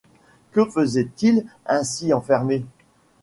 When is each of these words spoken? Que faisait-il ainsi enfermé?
Que 0.51 0.65
faisait-il 0.65 1.45
ainsi 1.67 2.11
enfermé? 2.11 2.65